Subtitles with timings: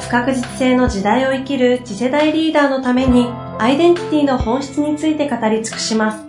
[0.00, 3.26] 不確実性の時代を生きる次世代リーダーのために
[3.58, 6.24] アイデンティティの本質について語り尽くします。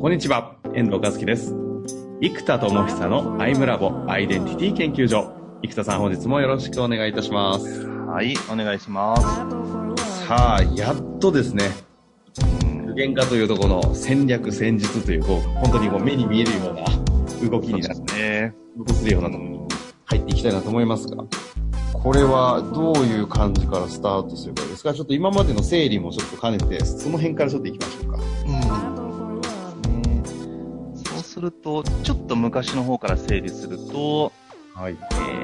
[0.00, 1.54] こんにちは、遠藤和樹です。
[2.20, 5.32] 生田智久のアイムラボアイデンティティ研究所。
[5.62, 7.86] 生田さん本日もよろしくお願いいたします。
[7.86, 10.26] はい、お願いします。
[10.26, 11.64] さあ、やっとですね、
[12.94, 16.84] 具現化というところの戦略、戦術という、こう、本当にこう目に見えるような
[17.48, 19.60] 動きになって、ね、動するようなのに
[20.04, 21.24] 入っていきたいなと思いますが、
[21.92, 24.92] これはどういう感じからスタートすればいいですか？
[24.92, 28.18] ちょっと今までの整理もちょっと兼ねて、その辺からちょっと行きましょうか。
[29.86, 30.22] うん。
[30.96, 34.32] そうすると、ちょっと昔の方から整理すると、
[34.74, 34.96] はい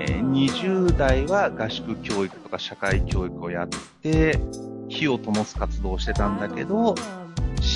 [0.07, 3.69] えー、20代は合宿教育とか社会教育をやっ
[4.03, 4.41] て、
[4.89, 6.95] 火を灯す活動をしてたんだけど、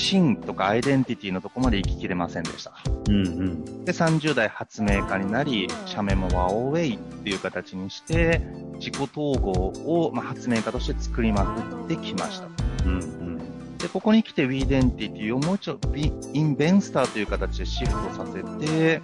[0.03, 2.73] 芯とかアイデンティティのとこまで行ききれませんでした。
[3.09, 8.41] うんうん、で、30代発明家になり、社名もワオウェイっていう形にして、
[8.75, 12.49] 自己統合を、まあ、発明家として作りまくってきました。
[12.85, 19.03] うんうん、で、ここに来て wedentity をもうちょっと investor という形でシフトさせて、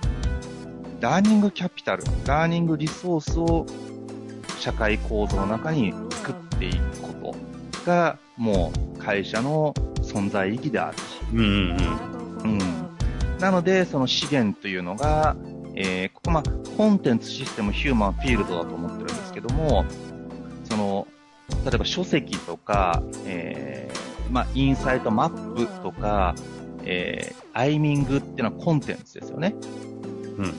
[1.00, 3.66] learning capital、learning resource を
[4.58, 6.87] 社会構造の中に作っていく
[7.88, 9.72] が、もう会社の
[10.02, 11.02] 存在意義であると。
[11.32, 11.78] うんうん
[12.44, 13.38] うん。
[13.38, 15.36] なので、その資源というのが、
[15.74, 16.42] えー、ここまあ、
[16.76, 19.84] コンテンツシステムヒューマンフィールドだと思ってるんですけども、
[20.64, 21.06] その、
[21.64, 26.34] 例えば書籍とか、えー、まあ、インサイトマップとか、
[26.84, 29.54] えー、アイミングっていうのはコンテンツですよね。
[30.36, 30.54] うん。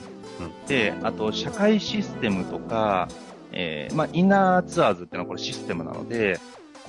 [0.66, 3.08] で、あと、社会システムとか、
[3.52, 6.38] えー、まあ、インナーツアーズっていうのはこれシステムなので、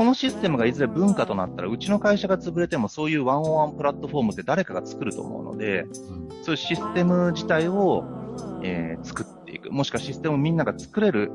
[0.02, 5.86] このシステムがいずれ文化となったら、うちの会社が潰れてもそういうワンオンワンプラットフォームって誰かが作ると思うので、
[6.42, 8.04] そういうシステム自体を、
[8.64, 9.72] えー、作っていく。
[9.72, 11.32] もしくはシステムをみんなが作れる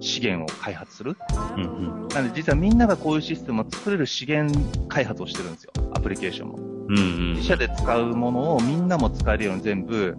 [0.00, 1.18] 資源を開発する。
[1.54, 1.66] うんう
[2.06, 4.58] ん、なので実はみんながこういうシステムを作れる資源
[4.88, 5.72] 開発をしてるんですよ。
[5.92, 6.56] アプリケーションも。
[6.56, 10.16] うんうん、自社で使うものをみんなも使えるように全部、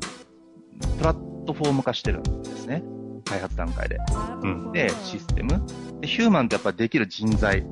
[0.99, 2.83] プラットフォーム化してるんですね。
[3.25, 3.97] 開発段階で。
[4.43, 5.59] うん、で、システム。
[6.01, 7.65] で、ヒューマンってやっぱできる人材。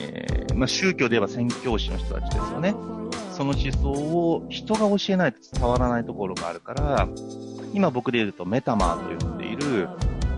[0.00, 2.74] えー、まあ、宗教で言えば宣教師の人たちですよね。
[3.32, 7.08] その思想を人が教えないと伝わらないところがあるから、
[7.72, 9.88] 今僕で言うとメタマーと呼んでいる、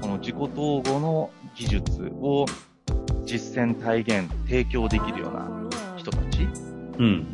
[0.00, 2.46] この自己統合の技術を
[3.24, 5.50] 実践体現、提供できるような
[5.96, 6.48] 人たち。
[6.98, 7.26] うん。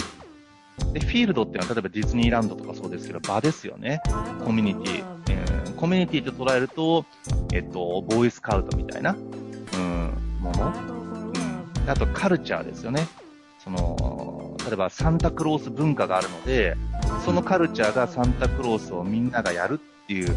[0.93, 4.01] で、フィールドっていうのは、例えばディズニーランドとかそうですけど、場ですよね。
[4.45, 5.05] コミュニティ。
[5.31, 7.05] えー、コミュニティと捉えると、
[7.53, 11.12] えっと、ボーイスカウトみたいな、うん、もの。
[11.85, 11.91] うん。
[11.91, 13.07] あと、カルチャーですよね。
[13.63, 16.77] その、例えばサンタクロース文化があるので、
[17.25, 20.35] そのカルチャーがサンタクロースをみんながやるっていうフ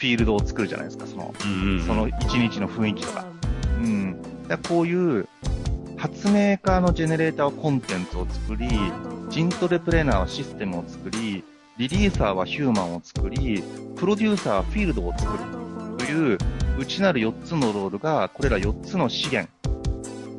[0.00, 3.26] ィールドを作るじゃないですか、その、うんうん、その一日の雰囲気とか。
[3.82, 4.22] うん。
[4.48, 5.28] だこういう
[5.98, 8.68] 発明家のジェネレーターはコンテンツを作り、
[9.28, 11.44] ジントレプレーナーはシステムを作り、
[11.78, 13.62] リリーサーはヒューマンを作り、
[13.96, 15.38] プロデューサーはフィールドを作る
[15.98, 16.38] という、
[16.78, 19.48] 内なる4つのロールが、これら4つの資源、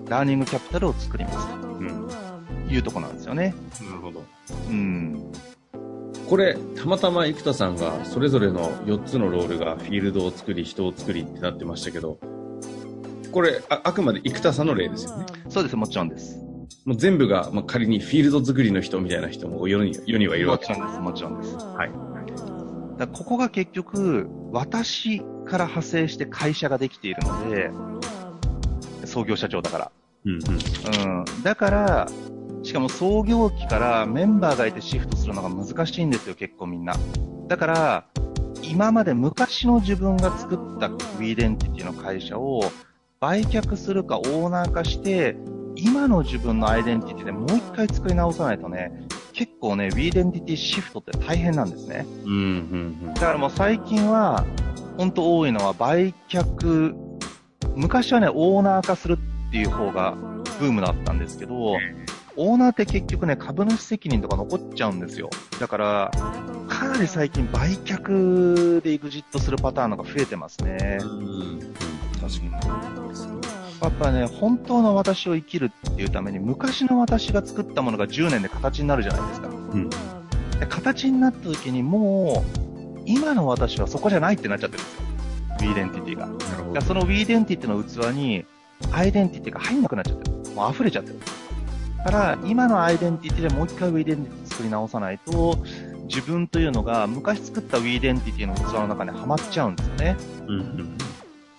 [0.07, 2.09] ラーニングキャピタルを作りますと、うん、
[2.69, 3.55] いうとこなんですよね。
[3.87, 4.23] なるほど。
[4.69, 5.31] うん。
[6.29, 12.17] これ、たまたま生田さんが、それぞれの4つのロールがフィールドを作り、人を作りってなってましたけど、
[13.31, 15.25] これ、ああくまで生田さんの例ですよね。
[15.49, 16.37] そうです、もちろんです。
[16.85, 20.79] もう全部が、まあ、仮にフィールド作りの人みたいな人も世に世にはいるわけです。
[20.99, 21.65] もちろんです、もちろんです。
[21.65, 21.91] はい。
[22.99, 27.71] だここが結局、私から派生して会社ができているので、
[29.13, 29.91] 創業社長だから。
[30.25, 31.43] うん、うん、うん。
[31.43, 32.07] だから、
[32.63, 36.95] しかも創業期からメンバーがいてシフトするのが難しいんですよ、結構みんな。
[37.47, 38.05] だから、
[38.63, 42.63] 今まで昔の自分が作った wedentity の会社を
[43.19, 45.35] 売却するかオーナー化して
[45.75, 48.91] 今の自分のアイデンティティでもう一回作り直さないとね、
[49.33, 52.05] 結構ね、 wedentity shift って大変なんですね。
[52.25, 52.37] うん、う
[53.09, 54.45] ん、だからもう最近は、
[54.97, 56.93] 本当多いのは売却、
[57.75, 59.17] 昔はね、オーナー化する
[59.47, 60.15] っていう方が
[60.59, 61.77] ブームだったんですけど、
[62.35, 65.29] オーナーって結局ね、株主責任とか残っちゃうんですよ。
[65.59, 66.11] だから、
[66.67, 70.97] かかなり最近売却でエグジットするパターンのが増えてますね。
[71.01, 71.09] うん。
[71.09, 71.59] うん。
[72.19, 72.51] 確かに。
[73.81, 79.49] やっぱね、本当の私を生きるっていうために、昔の私が作ったものが10年で形になるじゃないですか。
[79.49, 79.89] うん。
[79.89, 82.43] で形になった時にも
[82.97, 85.12] う、今の私はそこじゃないってなっちゃってるんですよ。
[85.63, 86.27] wedentity が。
[86.27, 88.45] なるほど、いやその wedentity の器に、
[88.91, 90.55] アイデンティティが入んなくなっちゃってる。
[90.55, 91.19] もう溢れちゃってる。
[91.97, 95.57] だから、今のアイデンティティでもう一回 wedentity 作り直さないと、
[96.07, 100.17] 自分というのが昔作った wedentity の器の中にはまっちゃうんですよね。
[100.41, 100.49] うん。
[100.49, 100.97] うん。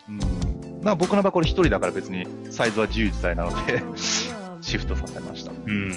[0.09, 0.81] うん。
[0.83, 5.53] まあ僕の場合これ一人だから別にサイズは自由自在なので、シフトさせました。
[5.53, 5.93] うん。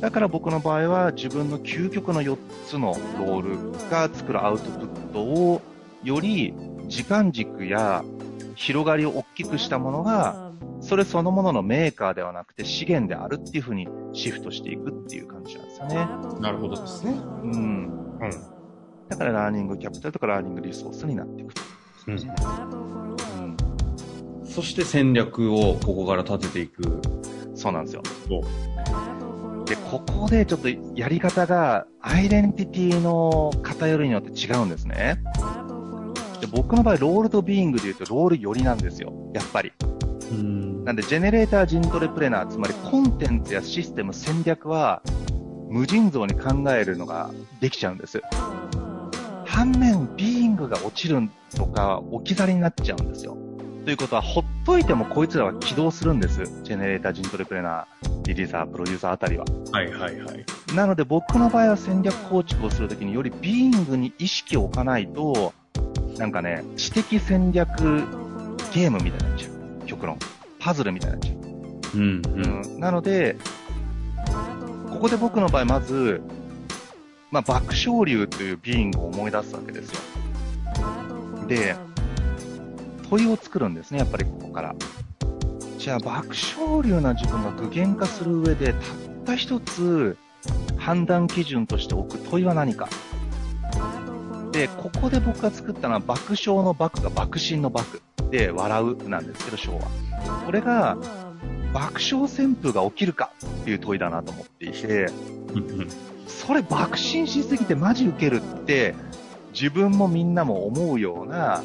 [0.00, 5.62] だから僕の場合は自分の究極の4つのロールが作るアウトプットを
[6.02, 6.54] より
[6.88, 8.04] 時間軸や
[8.54, 16.08] 広がりを大きくしたものが、それそのもののメーカーではなくて資源であるっていう風にシフトしていくっていう感じなんですよね。
[16.40, 17.12] なるほどですね。
[17.12, 18.18] うん。
[18.20, 18.30] うん。
[19.08, 21.62] だからラーニングキャピタルとかラーニングリソースになっていくと。
[22.08, 22.14] うん。
[22.14, 22.16] う
[24.44, 24.46] ん。
[24.46, 27.00] そして戦略をここから立てていく。
[27.54, 28.02] そうなんですよ。
[28.28, 29.64] そう。
[29.66, 35.22] で、ここでちょっとやり方がアイデンティティの偏りによって違うんですね。
[36.42, 39.12] で僕の場合、ロールとビーイングで言うとロール寄りなんですよ。
[39.32, 39.72] やっぱり。
[40.32, 40.84] うん。
[40.84, 45.02] なんで、ジェネレーター人トレプレナー、つまりコンテンツやシステム、戦略は、
[45.70, 47.30] 無尽蔵に考えるのが
[47.60, 48.20] できちゃうんです。
[49.46, 51.20] 反面、ビーイングが落ちる
[51.54, 53.36] とか、置き去りになっちゃうんですよ。
[53.84, 56.62] ということは、ほっといてもこいつらは起動するんです。
[56.64, 59.44] ジェネレーター人トレプレナー、リリーサー、プロデューサーあたりは。
[59.70, 60.44] はいはいはい。
[60.74, 65.52] なので僕の場合は戦略構築をするときによりビーイングに意識を置かないと、
[66.18, 67.68] なんかね、知的戦略
[68.72, 69.86] ゲームみたいになっちゃう。
[69.86, 70.18] 極論。
[70.58, 71.42] パズルみたいになっちゃう。
[71.94, 72.22] うん
[72.74, 73.36] うん、なので、
[74.90, 76.22] ここで僕の場合まず、
[77.30, 80.00] まあ、爆笑流というビーイングを思い出すわけですよ。
[81.48, 81.76] で、
[83.08, 84.74] 問いを作るんですね、やっぱりここから。
[85.78, 88.82] じゃあ、爆笑流な自分が具現化する上で、たっ
[89.24, 90.16] た一つ
[90.76, 92.88] 判断基準として置く問いは何か。
[94.52, 100.42] で、ここで僕が作ったのは爆笑の爆が爆心の爆で笑うなんですけど、笑は。
[100.44, 100.96] これが
[101.72, 105.06] 爆笑旋風が起きるかっていう問いだなと思っていて、
[106.26, 108.94] それ爆心しすぎてマジウケるって、
[109.54, 111.62] 自分もみんなも思うような、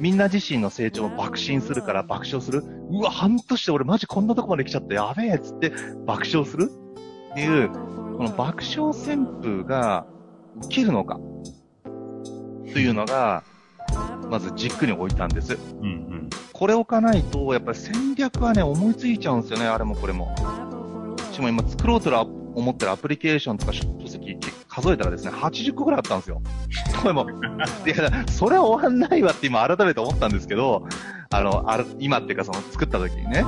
[0.00, 2.64] みんな自身の成長を爆心するから爆笑する。
[2.90, 5.72] うわ、半年で俺マジこんなとこまで来ちゃった、やべえっつって
[6.06, 6.70] 爆笑する
[7.30, 10.06] っていう、この爆笑旋風が
[10.62, 11.20] 起きるのか
[12.72, 13.42] というのが、
[14.30, 15.56] まずじっくり置いたんです。
[15.80, 16.30] うんうん。
[16.52, 20.34] これ置かないと、やっぱり戦略はね、思いついちゃうんですよね、あれもこれも。
[21.32, 22.10] しかも今作ろうと
[22.54, 26.42] 思ってるアプリケーションとか書籍数えたらですね、80個ぐらいあったんですよ。
[27.00, 27.26] これも、
[27.86, 30.86] いや、それは終わんないわって今改めて思ったんですけど、
[31.30, 33.44] あの、ある今っていうかその作った時にね。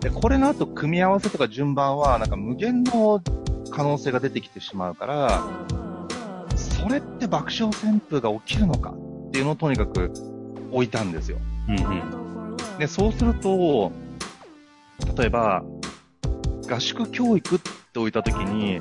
[0.00, 3.20] で、これの後組み合わせとか順番は、なんか無限の
[3.70, 5.91] 可能性が出てきてしまうから、そ
[6.92, 10.12] れって爆笑旋風が起きるのかっていうのをとにかく
[10.70, 11.38] 置いたんですよ。
[11.68, 11.80] うんう
[12.54, 12.56] ん。
[12.78, 13.92] で、そうすると、
[15.16, 15.62] 例えば、
[16.68, 17.58] 合宿教育っ
[17.92, 18.80] て置いたときに、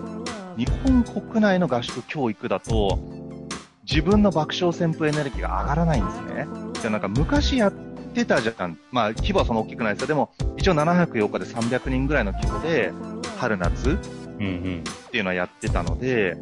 [0.58, 3.00] 日本国内の合宿教育だと、
[3.90, 6.48] 自分の爆笑旋風エネルギーが上がらないんですね。
[6.76, 7.74] じゃあなんか昔やっ
[8.14, 8.78] てたじゃん。
[8.92, 10.08] まあ規模はそんな大きくないですよ。
[10.08, 12.94] でも一応704日で300人ぐらいの規模で、
[13.38, 13.98] 春夏。
[14.42, 14.44] っ
[15.12, 16.38] ていうのはやってたので、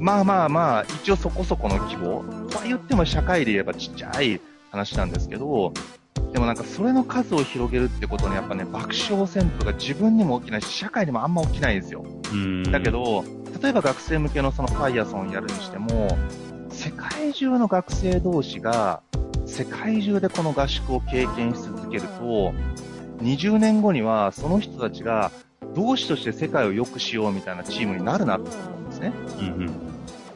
[0.00, 2.24] まあまあまあ、一応そこそこの規模。
[2.48, 4.40] とは言っても社会で言えばちっちゃい
[4.70, 5.72] 話なんですけど、
[6.32, 12.04] でもなんかそれの数を広げるってことにやっぱね、爆笑旋風が自分にも起きないし、社会にもあんま起きないんですよ。
[12.32, 12.62] うん。
[12.62, 13.24] だけ、ど、
[13.62, 16.16] 例えば学生向けのそのファイアソンやるにしても、
[16.70, 19.02] 世界中の学生同士が、
[19.44, 22.54] 世界中でこの合宿を経験し続けると、
[23.22, 25.30] 20年後にはその人たちが
[25.74, 29.12] 同志として世界を良くしようみたいなチームになるなと思うんですね。
[29.38, 29.79] うんうん。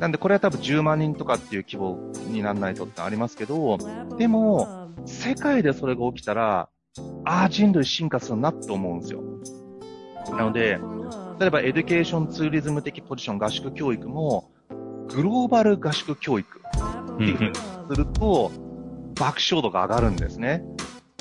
[0.01, 3.79] なんでこれは多分10万人とかっていう規模にならないとってありますけど、
[4.19, 6.69] でも、世界でそれが起きたら、
[7.25, 9.23] ああ、人類進化するなって思うんですよ。
[10.31, 10.79] なので、
[11.39, 14.51] 例えば education tourism 的ポジション合宿教育も、
[15.09, 16.61] グローバル合宿教育
[17.15, 18.51] っていうふうにすると、
[19.19, 20.65] 抽象度が上がるんですね。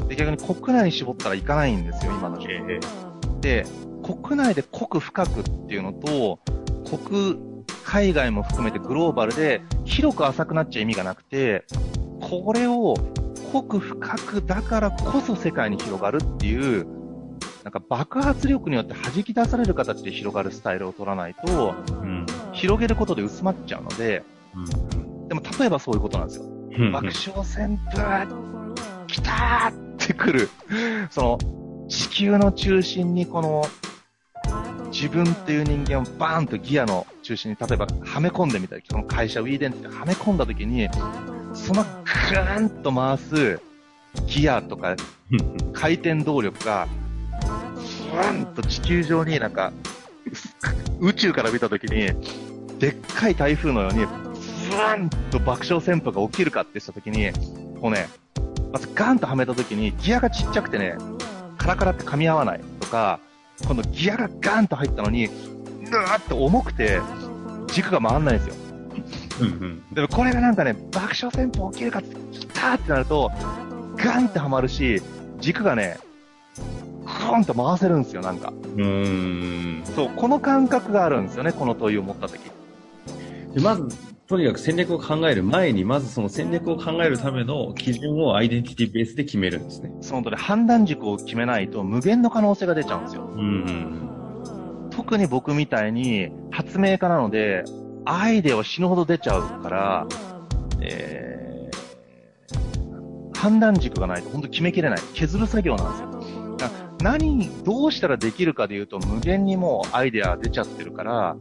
[0.08, 3.39] で、逆に国内に絞ったらいかないんですよ、今の状況。
[3.39, 3.65] で、
[4.03, 6.39] 国内で濃く深くっていうのと、
[6.98, 7.53] 国、
[7.84, 11.66] 海外も含めてグローバルで広く浅くなっちゃ意味がなくて、
[12.22, 12.96] これを
[13.52, 16.88] 濃く深くだからこそ世界に広がるっていう、
[17.63, 22.25] なんか爆発力によって弾き出される形で広がるスタイルを取らないと、うん。
[22.52, 24.24] 広げることで薄まっちゃうので、
[25.28, 26.46] でも例えばそういうことなんですよ。
[26.92, 27.13] 爆笑
[27.44, 28.28] 旋風、
[29.08, 30.50] 来たーってくる。
[31.10, 31.38] その、
[31.88, 33.66] 地球の中心にこの、
[35.04, 40.88] 自分っていう人間をバーンとギアの中心に、例えばはめ込んでみたり、この会社ウィーデンってはめ込んだ時に、
[41.54, 43.60] そのグーンと回す
[44.28, 44.96] ギアとか
[45.74, 46.88] 回転動力が、
[48.12, 49.74] ふわんと地球上になんか、
[51.02, 52.14] 宇宙から見た時に、
[52.80, 57.34] でっかい台風のように、ふわんと爆笑旋風が起きるかってした時に、
[57.82, 58.08] こうね、
[58.72, 60.96] まずガンとはめた時にギアがちっちゃくてね、
[61.58, 63.20] カラカラって噛み合わないとか、
[63.68, 65.30] このギアがガンと入ったのに、
[65.90, 67.00] ぐわーって重くて、
[67.68, 68.56] 軸が回んないんですよ。
[69.42, 73.32] うんうん、でもこれがなんかね、爆笑旋風起きるかって、きたーってなると、
[73.98, 75.02] ガンってはまるし、
[75.40, 75.98] 軸がね、
[77.06, 78.54] クーンと回せるんですよ、なんか。
[78.78, 79.84] うん。
[79.96, 82.40] そう、この感覚があるんですよね、この問いを持った時。
[83.54, 83.88] でまず、
[84.34, 89.92] とにかく戦略を考える前に、まずその戦略を考えるための基準をアイデンティティベースで決めるんですね。
[90.02, 93.30] その通り、判断軸を決めないと無限の可能性が出ちゃうんですよ。
[93.32, 94.90] うん。
[94.90, 97.63] 特に僕みたいに発明家なので、
[98.06, 100.08] アイデアは死ぬほど出ちゃうから、
[100.82, 105.00] えー、判断軸がないと本当決めきれない。
[105.13, 106.44] 削る作業なんですよ。
[107.04, 111.36] 何、どうしたらできるかで言うと無限にもうアイデアが出ちゃってるから、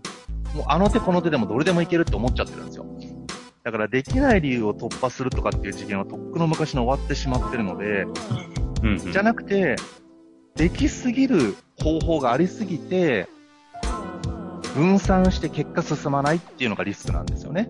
[0.54, 2.86] もうあの手この手でもどれでもいけるって思っちゃってるんですよ。
[3.64, 8.02] だからできない理由を突破するとかっていう次元はとっくの昔に終わってしまってるので、
[8.82, 9.76] うん、うん、じゃなくて、
[10.56, 13.28] できすぎる方法がありすぎて、
[14.74, 17.68] 分散して結果進まないっていうのがリスクなんですよね。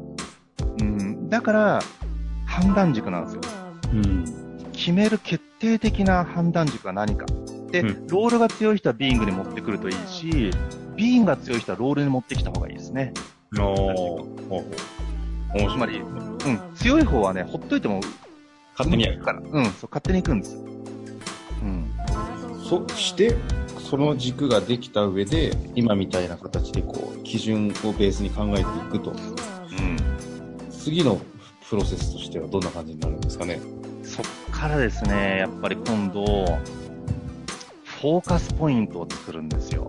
[0.81, 1.81] うん、だから、
[2.47, 3.41] 判断軸なんですよ。
[3.93, 4.25] うん、
[4.73, 7.27] 決める決定的な判断軸は何か。
[7.73, 10.51] で、うん、ロールが強い人はビーイングに持ってくるといいし、
[10.95, 13.15] ビーイングが強い人はロールに持ってきた方がいいですね。
[13.59, 14.27] お
[15.71, 18.01] つまり、うん、強い方はね、ほっといても、
[18.79, 19.41] 勝手にやるから。
[19.41, 20.57] うん、そう、勝手に行くんです。
[21.63, 21.91] うん。
[22.63, 23.35] そして、
[23.79, 29.11] その軸ができた上で、今みたいな形でこう、基準をベースに考えていくと。
[29.11, 29.97] うん。
[30.71, 31.19] 次の
[31.69, 33.61] プロセスとしてはどんな感じになるんですかね？
[34.03, 36.25] そっからですね、やっぱり今度、
[38.03, 39.89] フォーカスポイントを作るんですよ。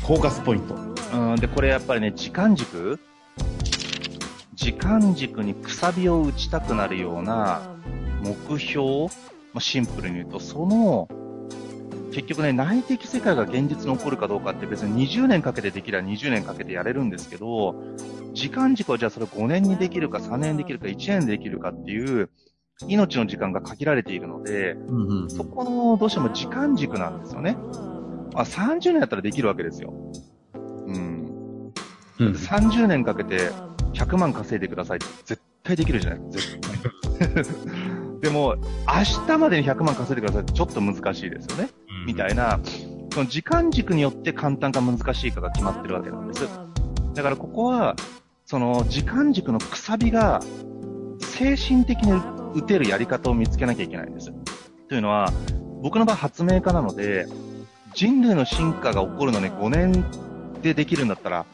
[0.00, 0.74] フォーカスポイント。
[1.12, 2.98] うん、で、これやっぱりね、時間軸？
[4.54, 7.60] 時間軸にくさびを打ちたくなるような
[8.22, 9.08] 目標、
[9.52, 11.06] まあ、シンプルに言うと、その
[12.14, 17.74] 結局ね、内的世界が現実に起こるかどうかって別に20年かけてできれば20年かけてやれるんですけど、
[18.32, 22.30] 時間軸はじゃあそれ5年にできるか3年できるか1年でできるかっていう、
[22.82, 27.56] 命の時間が限られているので、うんうん、そこのどうしても時間軸なんですよね。
[28.32, 29.94] まあ、30年やったらできるわけですよ。
[30.54, 31.72] うん。
[32.18, 33.50] うん、30年かけて
[33.92, 38.20] 100万稼いでくださいって絶対できるじゃないですか、絶対。
[38.22, 41.68] でも、明日までに100万稼いでくださいってちょっと難しいですよね。
[42.00, 42.58] うん、みたいな、
[43.12, 46.48] その時間軸によって簡単か難しいかが決まってるわけなんです。
[47.14, 47.94] だからここは、
[48.44, 50.40] その時間軸のくさびが
[51.20, 52.12] 精神的に
[52.54, 54.32] 打てるやり方を見つけなきゃいけないんです。
[54.88, 55.32] というのは、
[55.82, 57.26] 僕の場合発明家なので、
[57.94, 60.04] 人類の進化が起こるのに5年
[60.62, 61.46] でできるんだったら、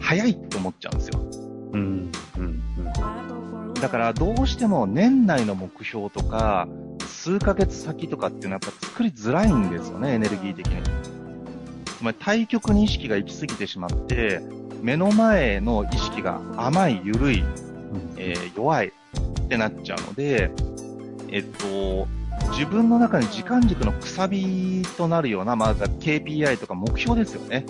[0.00, 1.20] 早いって思っちゃうんですよ。
[1.72, 2.10] うん。
[2.38, 2.42] うん。
[2.42, 3.28] うん
[3.80, 6.66] だからどうしても年内の目標とか、
[7.06, 10.82] 数ヶ月先とかっていうのはやっぱ作りづらいんですよね、エネルギー的に。
[11.86, 14.40] つまり対極に意識が行き過ぎてしまって、
[14.82, 17.44] 目の前の意識が甘い、緩い、
[18.16, 18.92] えー、弱い
[19.48, 20.50] ってなっちゃうので、
[21.30, 22.06] えっと、
[22.50, 27.64] 自分の中に時間軸のくさびとなるような、まず KPI とか目標ですよね。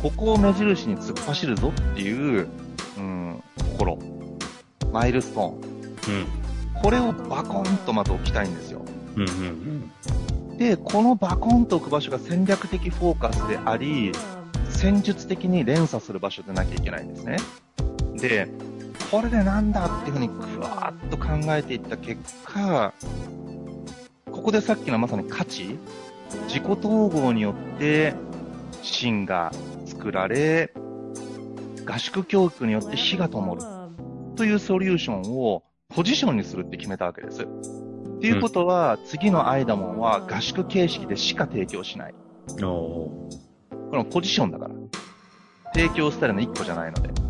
[0.00, 2.46] ここを目印に突っ走るぞっていう、
[2.96, 3.98] うん、ところ。
[4.92, 5.52] マイルストーン。
[5.54, 6.80] うん。
[6.80, 8.82] これをバコンとまず置きたいんですよ。
[9.16, 9.90] うんうん
[10.50, 10.58] うん。
[10.58, 14.12] で、このバコンと置く場所が戦略的フォーカスであり、
[14.68, 17.38] 戦術的に連鎖する場所でなきゃいけないんですね。
[18.20, 18.48] で、
[19.14, 22.92] これでなんだっていうふうにぐわーっと考えていった結果、
[24.28, 25.78] ここでさっきのまさに価値、
[26.48, 28.14] 自己統合によって
[28.82, 29.52] 芯が
[29.86, 30.74] 作られ、
[31.86, 33.62] 合宿教育によって火が灯る。
[34.34, 35.62] というソリューションを
[35.94, 37.44] ポジションにするって決めたわけです。
[37.44, 37.46] っ
[38.20, 42.14] ていうことは、うん、次のアイダモンは合宿形式でしか提供しない。
[42.60, 43.28] こ
[43.92, 44.74] のポジションだから。
[45.72, 47.23] 提供スタイルの一個じゃないので。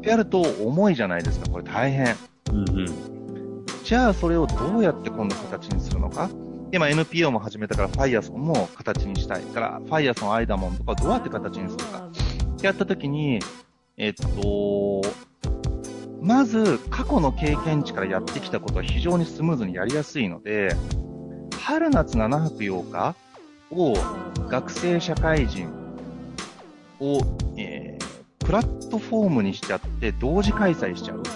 [0.00, 2.16] ってやると重いじゃないですか、これ大変。
[2.50, 6.30] うんうん、じゃあそれをどうやって今度形にするのか？
[6.72, 12.08] 今 NPO も始めたから、ファイアソンも形にしたいから、ファイアソン、アイダモンとかどうやって形にするか。
[12.08, 13.40] ってやったときに、
[13.96, 15.02] えっと、
[16.22, 20.74] まず過去の経験値からやってきたことは非常にスムーズにやりやすいので、
[21.60, 23.16] 春夏7泊8日
[23.72, 23.94] を
[24.48, 25.68] 学生社会人
[27.00, 27.18] を、
[27.56, 27.79] えー、
[28.50, 31.22] プラットフォームにしちゃって同時開催しちゃう。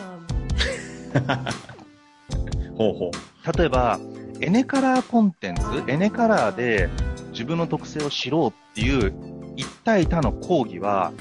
[2.76, 3.14] ほうほう。
[3.56, 4.00] 例えば、
[4.40, 6.88] エネカラーコンテンツ、エネカラーで
[7.30, 9.14] 自分の特性を知ろうっていう
[9.54, 11.12] 一対多の講義は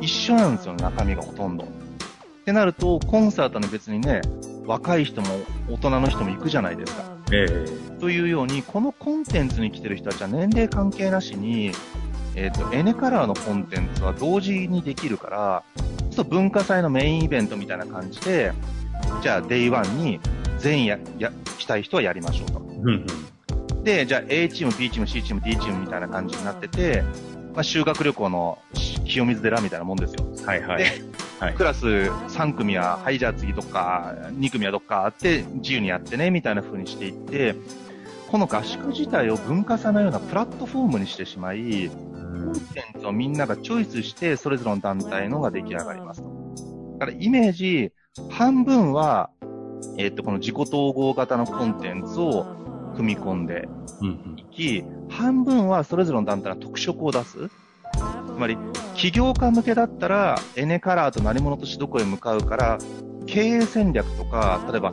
[0.00, 1.62] 一緒なんですよ、中身がほとんど。
[1.62, 1.68] っ
[2.44, 4.20] てなると、コンサートに別にね、
[4.66, 5.28] 若い人も
[5.70, 7.04] 大人の人も行くじゃないですか。
[7.30, 11.70] ええー、というように、このコンテンツに来てる人たちは年齢関係なしに、
[12.36, 15.64] えっ、ー、と、エネカラーのコンテンツは同時にできるから、
[16.10, 18.52] ちょっと文化祭のメインイベントみたいな感じで、
[19.22, 20.20] じゃあ、 day one に
[20.58, 22.58] 全員や、や、したい人はやりましょうと。
[22.58, 27.02] うんうん、で、じゃあ A チーム、B チーム、C チーム、D チームみたいな感じになってて、
[27.54, 28.58] まあ、修学旅行の
[29.06, 30.26] 清水寺みたいなもんですよ。
[30.44, 30.84] はいはい。
[30.84, 30.90] で、
[31.40, 37.54] はい、クラス3組は、はい、じゃあ次どっか、2組はどっかって自由にやってね、みたいな風にしていって、
[38.30, 41.90] この合宿自体を文化祭のようなプラットフォームにしてしまい、
[42.36, 46.28] コンテンツをみんながチョイスして、それぞれの団体のが出来上がりますと。
[46.98, 47.92] だからイメージ、
[48.30, 49.30] 半分は、
[49.98, 52.46] えっ、と、この自己統合型のコンテンツを
[52.96, 53.68] 組み込んで
[54.36, 57.48] いき、半分はそれぞれの団体の特色を出す。
[57.48, 58.56] つまり、
[58.94, 62.78] 起業家向けだったら、エネカラーと何者としてどこへ向かうから、
[63.26, 64.92] 経営戦略とか、例えば、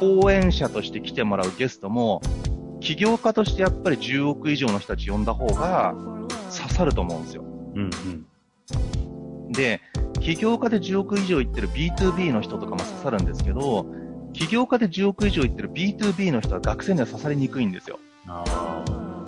[0.00, 2.20] 講演者として来てもらうゲストも、
[2.80, 5.94] 起業家としてやっぱり10億以上の人たち呼んだ方が
[6.56, 7.44] 刺さると思うんですよ。
[7.74, 7.90] うん
[9.46, 9.80] うん、で、
[10.20, 13.86] 起業家で10億以上いってる B2B の人とかも刺さるんですけど、
[14.32, 17.98] 起業家で10億以上いってる B2B の人は学生には刺さりにくいんですよ。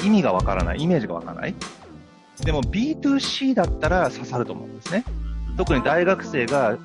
[0.02, 1.54] 意味がわからない、イメージがわからない。
[2.45, 5.04] でも B2C だったら刺さると思うんですね。
[5.56, 6.76] 特に大学生が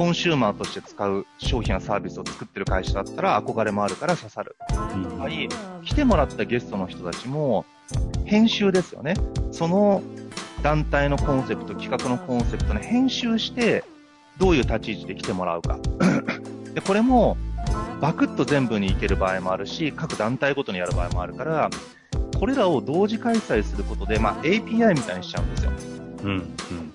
[0.00, 4.56] コンシューマーとして使う商品やサービスを作ってる会社だったら憧れもあるから刺さる。
[5.18, 5.46] はい。
[5.86, 7.66] 来てもらったゲストの人たちも、
[8.24, 9.12] 編集ですよね。
[9.52, 10.00] その
[10.62, 13.84] 団体のコンセプト、企画のコンセプトに編集して、
[14.38, 15.78] どういう立ち位置で来てもらうか。
[16.74, 17.36] で、これも、
[18.00, 21.68] バクッと全部に行ける場合もあるし、各団体ごとにやる場合もあるから、
[22.38, 25.72] これらを同時開催することで、まあ、API みたいにしちゃうんですよ。
[26.22, 26.30] うん。
[26.30, 26.89] うん。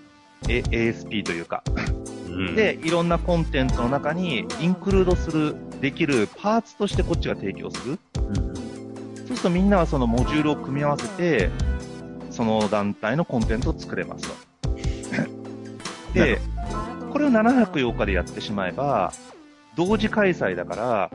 [0.47, 1.63] A、ASP というか。
[2.27, 7.99] うん、で、いろんなコンテンツの中にインクルードする、できるパーツとしてこっちが提供する。
[8.17, 11.49] うん、そうするとみんなはそのモジュールを組み合わせて、
[12.31, 14.35] その団体のコンテンツを作れますと。
[16.13, 16.39] で、
[17.11, 19.13] これを7泊8日でやってしまえば、
[19.75, 21.11] 同時開催だから、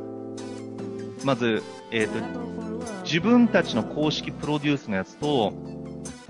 [1.24, 5.52] まず、えっ、ー、と、自分たちの公式プロデュースのやつと、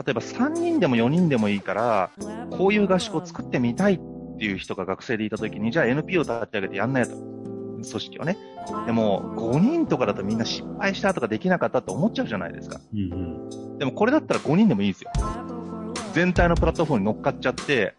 [0.07, 2.11] 例えば3人でも4人でもいいから、
[2.51, 3.99] こういう合宿を作ってみたいっ
[4.39, 7.41] ていう人が学生でいたときに、じゃあ NPO を立ち上げてやんないと。
[7.83, 8.37] 組織をね。
[8.87, 12.81] でも、5人とかだとみんな失敗したとかできなかったと思っちゃうじゃないですか。
[12.93, 15.11] うんうん、でもこれだったら5人でもいいですよ。
[16.13, 17.95] 全体のプラットフォームに乗っかっちゃって、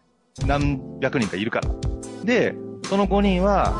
[0.46, 1.70] 何百人かいるから。
[2.24, 3.72] で、その5人は、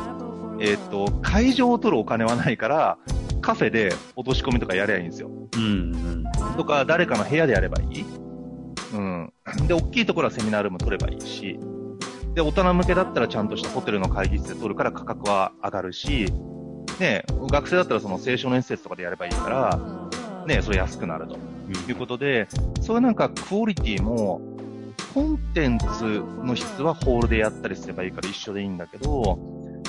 [0.60, 2.98] えっ、ー、と、会場を取るお金はないから、
[3.40, 5.28] カフェで落とし込みとかやればいいんですよ。
[5.28, 6.24] うん、うん。
[6.56, 8.04] とか、誰かの部屋でやればいい？
[8.94, 9.32] うん。
[9.66, 11.58] で、大きいところはセミナールーム取ればいいし、
[12.34, 16.32] で、大人向けだったらちゃんとしたホテルの会議室で取るから価格は上がるし、
[16.98, 21.36] ね、学生だったらその青少年施設とかでやればいいから、ね、それ安くなると。
[21.88, 22.48] いうことで、
[22.82, 24.42] そういうなんかクオリティも、
[25.14, 29.38] コンテンツの質はホールでやったりすればいいから一緒でいいんだけど、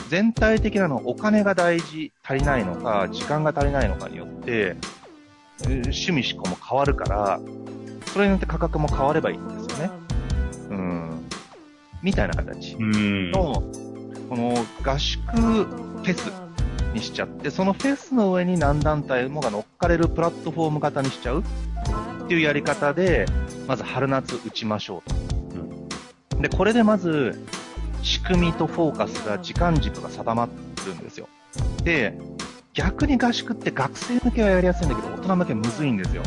[0.10, 4.78] 全体的なのお金が大事、足りないのか、時間が足りないのかによって、
[5.61, 7.39] 趣味思考も変わるから、
[8.07, 9.91] それによって価格も変わればいいんですよね。
[10.69, 11.25] うん。
[12.01, 13.63] みたいな形の、
[14.29, 16.31] この合宿フェス
[16.93, 23.25] にしちゃって、そのフェスの上に何団体もが乗っかれるプラットフォーム型にしちゃうっていうやり方で、
[23.67, 25.15] まず春夏打ちましょうと。
[26.35, 27.45] うん、で、これでまず、
[28.03, 30.49] 仕組みとフォーカスが時間軸が定ま
[30.85, 31.29] るんですよ。
[31.83, 32.17] で、
[32.73, 36.23] 逆に合宿って学生向けはやりやすいんだけど、大人向けむずいんですよ。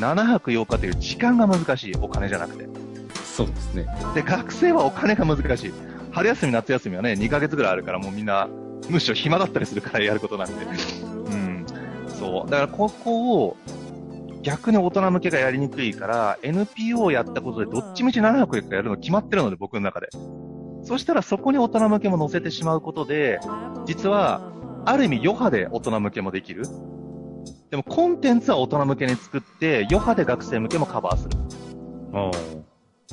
[0.00, 2.68] 7泊8日という時間が難しい、お金じゃなくて。
[3.24, 3.86] そうですね。
[4.14, 5.72] で、学生はお金が難しい。
[6.10, 8.48] 春休み、夏休みはね、2ヶ月ぐらいあるからもうみんな、
[8.88, 10.54] むしろ暇だったりするからやることなんで。
[10.54, 11.66] うん。
[12.08, 12.50] そう。
[12.50, 13.56] だからここを、
[14.42, 20.08] 逆に大人向けがやりにくいから、NPO をやったことでどっちみち7泊8日やるの決まってるので、僕の中で。
[20.82, 23.38] そしたらそこに大人向けも載せてしまうことで、
[23.86, 26.64] 実は、ある意味余波で大人向けもできる。
[27.70, 31.36] でもコンテンツは大人向けに作って、余波で学生向けもカバーする。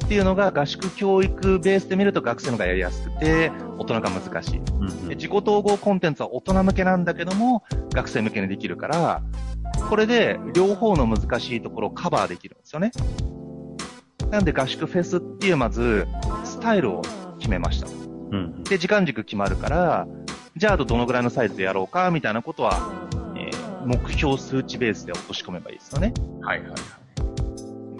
[0.03, 4.57] っていうのが合宿教育ベースで見ると学生の方がやりやすくて、大人が難しい。
[4.57, 9.23] うんで自己統合コンテンツは大人向けなんだけども、学生向けにできるから、
[9.89, 12.91] これで両方の難しいところをカバーできるんですよね。
[14.31, 16.07] なんで合宿フェスっていうまず、
[16.43, 17.01] スタイルを
[17.39, 17.87] 決めました。
[17.87, 20.07] うんで、時間軸決まるから、
[20.57, 22.79] じゃああとどのぐらいのサイズでやろうか、みたいなことは、
[23.35, 26.11] えー目標数値ベースで落とし込めばいいですよね。
[26.41, 26.75] はいはいは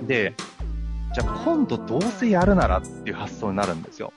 [0.03, 0.07] い。
[0.07, 0.33] で、
[1.13, 4.11] じゃあ今度どうせやるならっていう発想になるんですよ。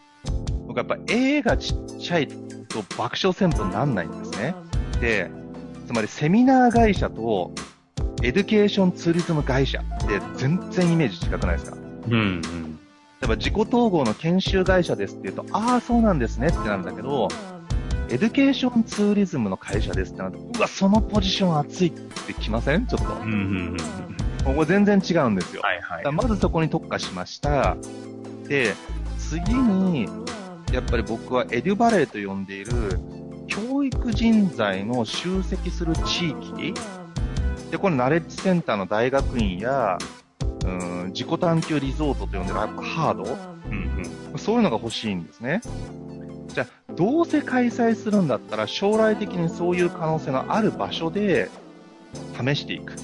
[0.67, 4.55] 僕やっぱ A がちっちゃいと爆笑戦法になんないんですね。
[5.03, 5.31] で、
[5.87, 7.53] つまりセミナー会社と
[8.23, 11.77] エデュケーションツーリズム会社って全然イメージ違くないですか？
[11.77, 12.79] うんうん。
[13.21, 17.29] 例えば自己統合の研修会社ですって言うと、ああ、そうなんですねってなるんだけど、
[18.11, 22.87] エデュケーションツーリズムの会社ですってなると、うわ、そのポジション熱いってきません？
[22.87, 23.13] ちょっと。
[23.13, 23.35] うんうんう
[23.73, 23.77] ん。
[24.45, 25.61] ここ全然違うんですよ。
[25.63, 26.13] はいはい。
[26.13, 27.77] まずそこに特化しました。
[28.49, 28.75] で、
[29.19, 30.09] 次に、
[30.73, 32.73] やっぱり僕はエデュバレーと呼んでいる、
[33.47, 36.75] 教育人材の集積する地域。
[37.71, 39.99] で、これナレッジセンターの大学院や、
[40.65, 44.39] うん、自己探求リゾートと呼んでるハードうんうん。
[44.39, 45.61] そういうのが欲しいんですね。
[46.99, 51.49] どうせ開催するんだったら、将来的にそういう可能性のある場所で
[52.37, 52.95] 試していく。
[52.95, 52.97] っ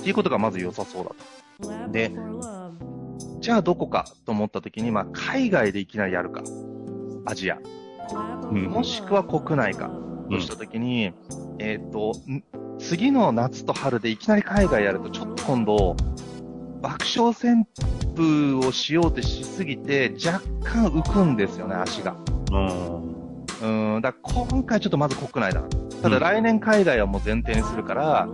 [0.00, 1.10] ていうことがまず良さそうだ
[1.84, 1.90] と。
[1.90, 2.12] で、
[3.40, 6.44] じゃあどこかと思った時に、まあ、海外でいきなりやるか。
[7.26, 7.58] アジア。
[8.52, 9.90] うんもしくは国内か。
[10.30, 11.12] とした時に、
[11.58, 12.44] えっ、と、ん
[12.78, 15.96] 次の夏と春でいきなり海外やると、ちょっと今度、
[16.80, 17.64] 爆笑旋
[18.14, 22.14] 風をしようとしすぎて、若干浮くんですよね、足が。
[22.52, 23.07] うん。
[23.60, 25.68] うん、だ今回ちょっとまず国内だな。
[26.02, 28.28] ただうん来年海外はもう前提にするから、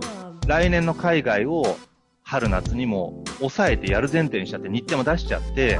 [0.47, 1.77] 来年の海外を
[2.23, 5.79] 春夏にも抑えてやる前提にしちゃって日程も出しちゃって、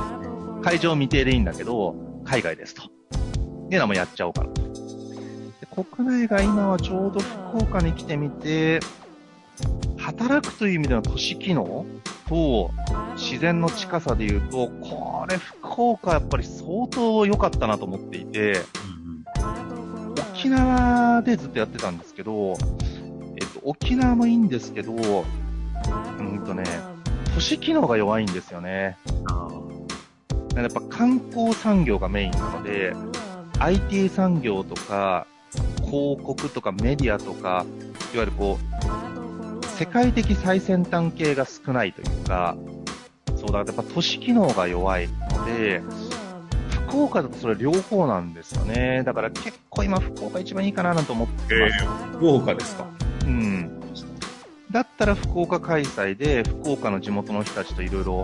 [0.63, 2.83] 会場未定でいいんだけど、海外ですと。
[2.83, 4.63] っていうのはもうやっちゃおうかなと。
[4.63, 8.79] で国内が今はちょうど福岡に来てみて、
[9.97, 11.85] 働くという意味での都市機能
[12.27, 12.71] と
[13.15, 18.61] 自然の近さで言うと、これ福岡やっぱり相当良かったなと思っていて、
[20.17, 22.55] 沖縄でずっとやってたんですけど、
[23.39, 26.63] えっと、沖縄もいいんですけど、うんとね、
[27.33, 28.97] 都市機能が弱いんですよね。
[30.55, 32.93] やっぱ観光産業がメインなので、
[33.59, 35.27] IT 産業とか、
[35.83, 37.65] 広告とかメディアとか、
[38.13, 42.55] いわゆるこう、世界的最先端系が少ないというか、
[43.35, 45.81] そうだ、やっぱ都市機能が弱いので、
[46.95, 49.03] 福岡だとそれ両方なんですよね。
[49.03, 51.85] だから結構今福岡一番いいかななんて思ってます。
[52.13, 52.87] 福岡ですか？
[53.25, 53.81] うん。
[54.71, 58.23] だったら福岡開催で、福岡の地元の人たちといろいろ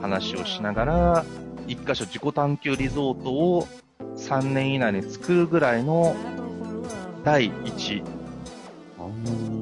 [0.00, 1.24] 話をしながら、
[1.66, 3.66] 一箇所自己探求リゾートを
[4.16, 6.14] 3年以内に作るぐらいの
[7.24, 8.04] 第1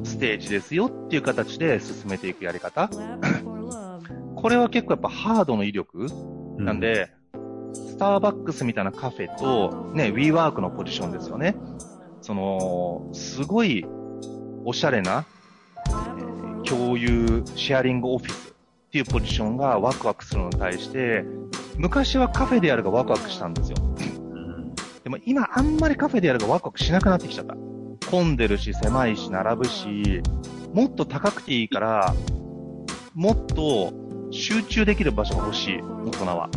[0.04, 2.90] ステージですよっていう形で進めていくやり方。
[4.36, 6.08] これは結構やっぱハードの威力
[6.58, 7.19] なん、で、ス
[8.00, 11.54] ターバックスみたいなカフェと、ね、WeWork のポジションですよね。
[12.22, 13.84] その、すごい、
[14.64, 15.26] おしゃれな、
[15.86, 21.24] えー共有、シェアリングオフィスっていうポジションがワクワクするのに対して、
[21.76, 23.76] 昔はカフェでやるがワクワクしたんですよ。
[23.80, 27.54] うんでも今あんまりカフェでやるがワクワクしなくなってきちゃった。
[28.10, 30.22] 混んでるし、狭いし、並ぶし、
[30.72, 32.14] もっと高くていいから、
[33.14, 33.92] もっと
[34.30, 36.48] 集中できる場所が欲しい、大人は。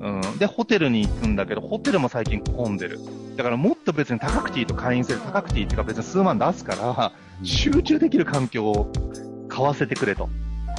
[0.00, 0.38] うん。
[0.38, 2.98] で、ホテルに行くんだけど、ホテルも最近混んでる。
[3.36, 8.92] だからもっと別に高くていいと会員制で高くていいっていうか別に数万出すから、集中できる環境を
[9.48, 10.28] 買わせてくれと。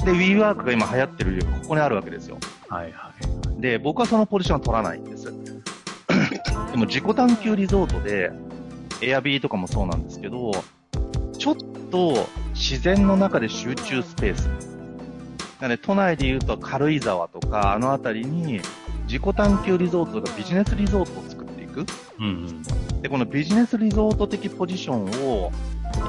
[0.04, 2.38] で、WeWork が今流行ってる理由がここにあるわけですよ。
[2.68, 3.12] はいは
[3.58, 3.60] い。
[3.60, 5.24] で、僕はそのポジションは取らないんです。
[5.26, 8.30] でも自己探求リゾートで、
[9.02, 10.52] エアビーとかもそうなんですけど、
[11.38, 11.56] ちょっ
[11.90, 14.46] と自然の中で集中スペース。
[15.60, 18.60] なので、都内で言うと軽井沢とか、あの辺りに
[19.10, 21.84] 自己探求リゾートとかビジネスリゾートを作っていく。
[22.20, 22.62] うん
[23.02, 25.50] で、このビジネスリゾート的ポジションを、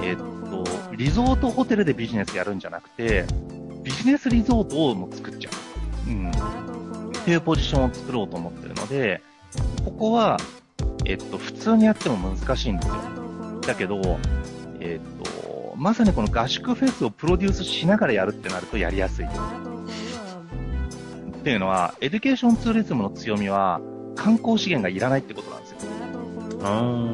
[0.03, 3.25] えーっと、リゾートホテルでビジネスやるんじゃなくて、
[3.81, 5.49] ビジネスリゾートをもう作っちゃ
[6.07, 6.11] う。
[6.11, 6.29] うん。
[6.29, 6.31] っ
[7.25, 9.23] ていうポジションを作ろうと思ってるので、
[9.83, 10.37] ここは、
[11.05, 12.95] えっと、普通にやっても難しいんですよ。
[13.61, 14.19] だけど、
[14.79, 19.25] えっと、まさにこの合宿フェスをプロデュースしながらやるってなるとやりやすい。
[21.41, 23.81] っていうのは、エデュケーションツーリズムの強みは、
[24.15, 25.77] 観光資源がいらないってことなんですよ。
[26.63, 27.07] あ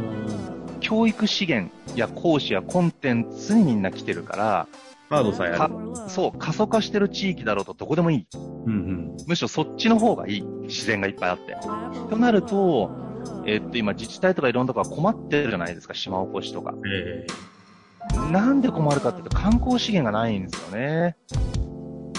[0.81, 4.67] 教育資源や講師やコンテンツにみんな来てるから、
[5.09, 6.09] ハードさえあかる。
[6.09, 8.27] そう、過疎化してる地域だろうとどこでもいい。
[8.65, 10.41] うんむしろそっちの方がいい。
[10.41, 11.55] 自然がいっぱいあって。
[12.09, 12.91] となると、
[13.45, 16.73] えっと、今自治体とかいろんなところが困ってるじゃないですか、島おこしとか。
[16.73, 16.81] うん。
[16.85, 17.25] え
[18.29, 21.15] なんで困るかっていうと観光資源がないんですよね。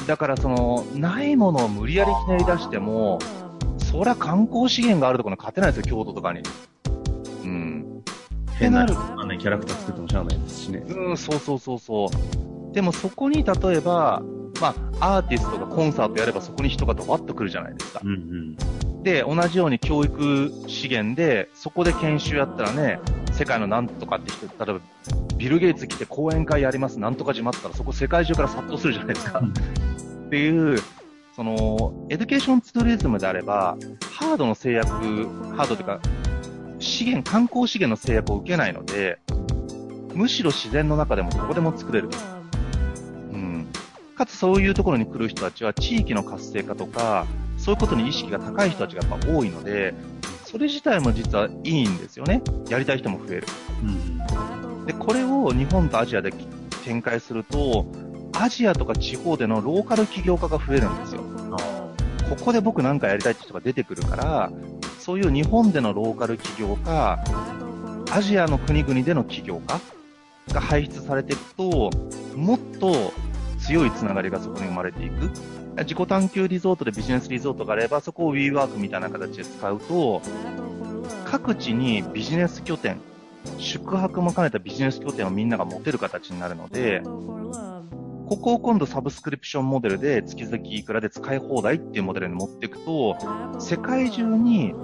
[0.09, 3.18] だからその、ないものを無理やりひねり出しても、
[3.77, 6.40] そりゃ観光資源があるところに勝てないですよ、京都とかに。
[7.44, 8.03] うん。
[8.71, 10.79] なる、あね、キャラクター作ってもしゃあないですしね。
[10.79, 12.75] うん、そうそうそうそう。
[12.75, 14.23] でもそこに例えば、
[14.62, 18.01] まあ、アーティストがコンサートやればそこに人がドバッと来るじゃないですか。
[18.03, 18.57] うんうん。
[19.03, 23.01] で、同じように教育資源で、そこで研修やったらね、
[23.33, 24.81] 世界のなんとかって人、例えば、
[25.37, 29.39] ビル・ゲイツ来て講演会やります、なんとか島って言ったら、そこ世界中から殺到するじゃないですか。
[29.41, 29.53] うん
[30.29, 30.79] っていう、
[31.35, 33.79] その、エデュケーションツーリズムであれば、
[34.13, 36.01] ハードの制約、ハードというか、
[36.79, 39.19] 資源、観光資源の制約を受けないので、
[40.15, 42.11] むしろ自然の中でもどこでも作れる。
[43.33, 43.69] うん。
[44.17, 47.27] かつそういうところに来る人たちは地域の活性化とか、
[47.59, 49.94] そういうことに意識が高い人たちがやっぱ多いので、
[50.44, 52.42] それ自体も実はいいんですよね。
[52.71, 53.47] やりたい人も増える。
[53.83, 54.18] うん
[54.87, 56.33] で、これを日本とアジアで
[56.83, 57.85] 展開すると、
[58.33, 61.23] アジアとか地方でのローカル起業家が増えるんですよ。
[62.31, 64.51] ここで僕なんかやりたいって人が出てくるから、
[64.99, 67.18] そういう日本でのローカル起業家、
[68.11, 69.81] アジアの国々での起業家
[70.55, 71.90] が輩出されていくと、
[72.35, 73.12] もっと
[73.59, 75.31] 強いつながりがそこに生まれていく。
[75.81, 80.23] 自己探求リゾートでビジネスリゾートがあれば、そこを WeWork みたいな形で使うと、
[81.25, 83.01] 各地にビジネス拠点、
[83.59, 93.17] 宿泊も兼ねたビジネス拠点をみんなが持てる形になるので、ここを今度サブスクリプションモデルで月々いくらで使い放題っていうモデルに持っていくと、
[93.59, 94.75] 世界中に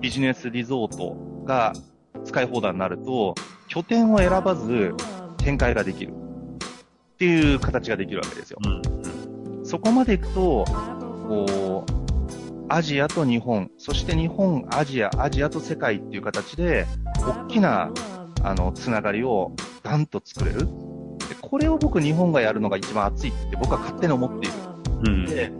[0.00, 1.72] ビジネスリゾートが
[2.24, 3.34] 使い放題になると、
[3.66, 4.94] 拠点を選ばず
[5.38, 8.58] 展開ができるっていう形ができるわけですよ。
[8.64, 8.97] うん
[9.68, 16.86] そこまでいくと、こう、アジアと日本、そして日本、アジア、アジアと世界っていう形で、
[17.18, 17.92] 大きな、
[18.42, 19.52] あの、つながりを
[19.82, 20.60] ガンと作れる。
[20.60, 24.54] でこれを僕、日本がやるのが一番熱いって僕は勝手に思っている。
[25.04, 25.26] うん。
[25.26, 25.52] で、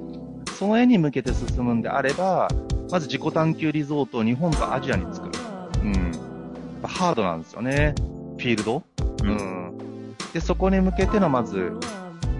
[0.57, 2.49] その絵に向けて進むんであれば、
[2.91, 5.35] まず自己探求リゾートを日本とアジアに作る。
[5.83, 6.13] うん。
[6.83, 7.95] ハードなんですよね。
[8.39, 8.83] フィールド。
[9.23, 9.27] う。
[9.27, 10.15] うんん。
[10.33, 11.75] で、そこに向けてのまず、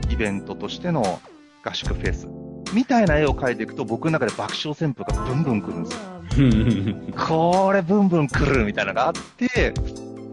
[0.09, 1.21] イベントとしての
[1.63, 2.29] 合宿フェス。
[2.75, 6.01] みたいな絵を描いていくと、僕の中で爆笑旋風がブンブン来るんですよ。
[7.17, 9.75] これブンブン来るみたいなのがあって、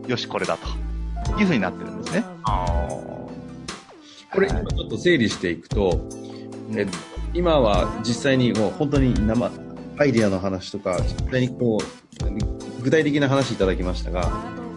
[0.07, 0.67] よし、これだと。
[1.31, 2.23] いう風になってるんですね。
[4.31, 6.07] これ、今ちょっと整理していくと、
[6.75, 9.51] えっと今は実際にもう本当に生、
[9.97, 14.31] アイディアの話とか、実際にこう、具体的な話いただきましたが、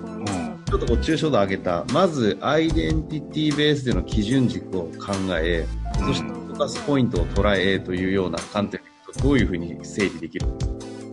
[0.05, 0.25] うん。
[0.65, 5.67] ちょっとこう抽象度上げた、まずアイデンティティベースでの基準軸を考え、
[5.99, 10.47] そしてフォーカスポイントを捉えというような観点でどういうふうに整理できる？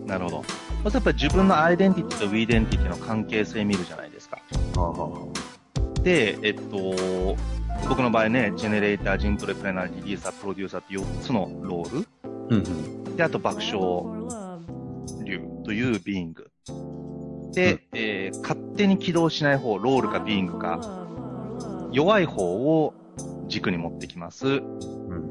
[0.05, 0.43] なるほど。
[0.83, 4.39] まずやっぱり自分のアイデンティティとウィーデンティティの関係性見るじゃないですか。
[6.01, 7.35] で、えっと、
[7.89, 12.07] 僕の場合ね、ジェネレーター、ジントレプレナー、リリーサー、プロデューサーって4つのロール。
[12.49, 12.63] うん
[13.05, 13.15] うん。
[13.15, 13.79] で、あと爆笑
[15.23, 16.51] 流というビーイング。
[17.53, 21.07] で、うんえー勝手に起動しない方、ロールかビーイングか、
[21.91, 22.43] 弱い方
[22.83, 22.93] を
[23.47, 24.45] 軸に持ってきます。
[24.45, 25.24] うん。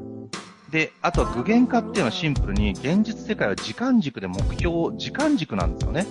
[0.71, 6.05] で、あとは具現化っていうのはシンプルに、現実世界は時間軸で目標、時間軸なんですよね。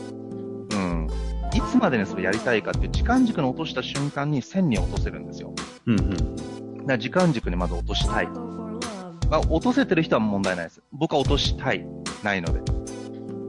[0.72, 1.08] うん。
[1.54, 5.54] いつまでにそれやりたいかっていう時間軸に落とした瞬間に線に落とせるんですよ。
[5.86, 6.10] うんうん。
[6.10, 8.26] だから時間軸にまず落としたい。
[8.26, 10.82] まあ、落とせてる人は問題ないです。
[10.92, 11.86] 僕は落としたい。
[12.22, 12.60] ないので。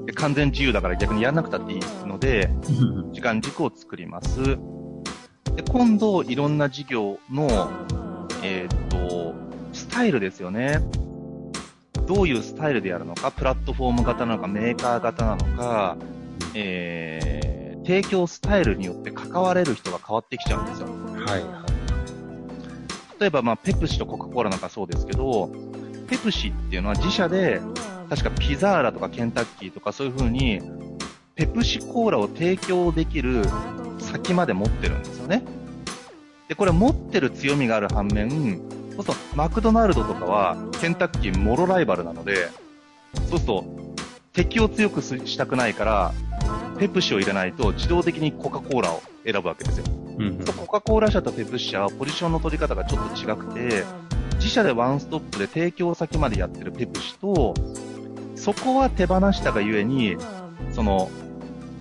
[0.06, 2.50] で完全自由だから逆にやらなくたっていいので、
[3.12, 4.58] 時間軸を作ります。
[5.56, 7.48] で、今度、いろんな事業の、
[8.44, 9.45] えーっと、ス
[9.96, 10.82] タイルですよね。
[12.06, 15.96] どういうスタイルでやるのか、プラットフォーム型なのか、メーカー型なのか、
[16.54, 20.88] えー、提供スタイルによって関われる人が変わってきちゃうんですよ。
[21.26, 23.22] はいはい。
[23.22, 25.50] 例えば、まあ、ペプシとコカ・コーラなんかそうですけど、
[26.10, 27.62] ペプシっていうのは自社で、
[28.10, 30.60] 確かピザーラとかケンタッキーとかそういう風に、
[31.36, 33.46] ペプシコーラを提供できる
[34.00, 35.42] 先まで持ってるんですよね。
[36.50, 42.50] で、これ持ってる強みがある反面、そうすると、マクドナルドとかは、ケンタッキーもろライバルなので、
[43.30, 43.66] そうすると、
[44.34, 46.14] 敵を強くすしたくないから、
[46.78, 49.86] ペプシを入れないと自動的にコカ・コーラを選ぶわけですよ。
[50.18, 50.46] うんうん。
[50.46, 53.84] コカ・コーラ社とペプシ社はポジションの取り方がちょっと違くて、
[54.36, 57.54] 自社でワンストップで提供先までやってるペプシと、
[58.36, 60.18] そこは手放したがゆえに、
[60.72, 61.10] その、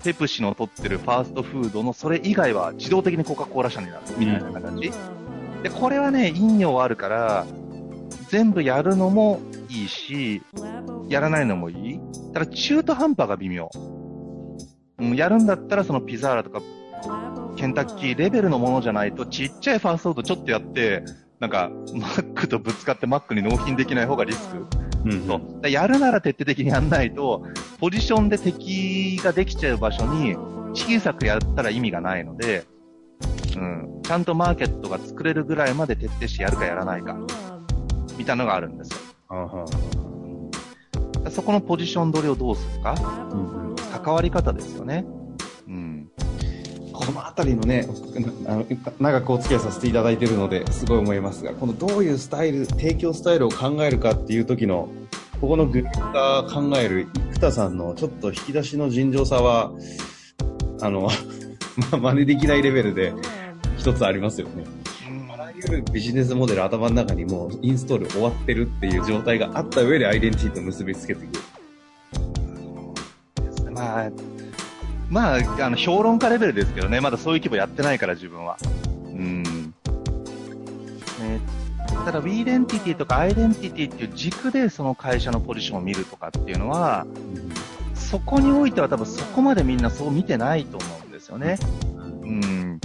[0.05, 4.93] ペプシの取ってるファーストフードのそれ以外は自動的にコカ・コーラ社になるみたいな感じ。
[5.65, 7.47] で、これはね、陰陽あるから、
[8.29, 10.43] 全部やるのもいいし、
[11.09, 12.01] やらないのもいい。
[12.35, 13.71] ただ中途半端が微妙。
[14.99, 16.61] うん、やるんだったらそのピザーラとか、
[17.57, 21.03] ケンタッキーレベルのものじゃないと、ちっちゃいファーストフードちょっとやって、
[21.41, 24.67] なんか、マックとぶつかってマックに納品できない方がリスク。
[25.07, 25.71] うんそう。
[25.71, 27.43] やるなら徹底的にやんないと、
[27.81, 30.37] ポジションで敵ができちゃう場所に
[30.75, 32.67] 小さくやったら意味がないので、
[33.57, 34.03] うん。
[34.03, 37.17] ちゃんとマーケットが作れるぐらいまで徹底してやるかやらないか、
[38.19, 38.99] みたいなのがあるんですよ。
[41.31, 42.95] そこのポジション取りをどうするか、
[43.33, 43.65] うんうん
[44.03, 45.05] 関わり方ですよね。
[45.69, 46.11] うん。
[46.93, 47.87] このあたりのね、
[48.47, 48.67] あの
[49.01, 54.89] 長くお付き合いさせていただいているので、すごい思いますが、このどういうスタイル、提供スタイルを考えるかっていう時の、
[55.41, 59.73] ここのグッが考える生田さんのちょっと引き出しの尋常さは、
[60.81, 61.09] あの、
[61.93, 63.13] ま、真似できないレベルで
[63.85, 64.65] 一つありますよね。
[65.31, 71.35] あらゆるビジネスモデル頭の中にもうインストール終わってるっていう状態があった上でアイデンティティと結びつけていく。
[73.73, 74.11] まあ、
[75.11, 78.57] まあ、あの、評論家レベルですけどね、まだそういう規模やってないから自分は。
[79.05, 79.43] うん。
[79.43, 79.53] ね、
[82.07, 87.07] ただ、ウィーデンティティとかアイデンティティっていう軸でその会社のポジションを見るとかっていうのは、
[87.95, 91.59] そこにおいては多分そこまでみんなそう見てないと思うんですよね。
[92.23, 92.81] うん。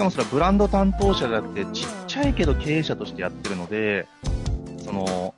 [0.00, 4.06] しかもそれはブランド担当者じゃなくて、ちっちゃいけど経営者としてやってるので、
[4.82, 5.34] その、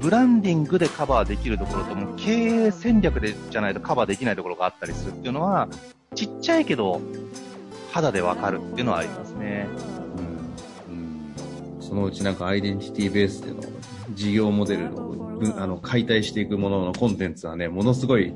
[0.00, 5.68] ブランディングでカバーできるところと、もう経営戦略でじゃないとカバーできないところがあったりするっていうのは、
[6.14, 7.02] ちっちゃいけど、
[7.92, 9.66] 肌でわかるっていうのはありますね。
[11.80, 13.60] そのうちなんかアイデンティティベースでの
[14.14, 18.32] 事業モデルの分あの解体していくもののコンテンツはね、ものすごい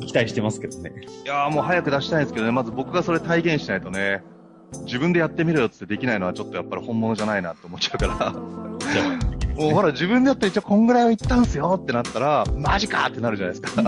[0.00, 0.92] 期待してますけどね。
[1.24, 4.22] いやーもう早く出したいんですけどね、まず僕がそれ体現しないとね、
[4.84, 8.32] 自分でやってみろよってできないのはちょっとやっぱり本物じゃないなって思っちゃうから。
[9.56, 13.82] もうほら、自分でやって一応こんぐらいは言ったんすよってなったら、マジかってなるじゃないですか。